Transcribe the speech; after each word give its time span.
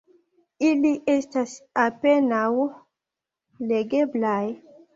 Ili 0.69 0.93
estas 1.15 1.53
apenaŭ 1.85 2.41
legeblaj. 3.71 4.43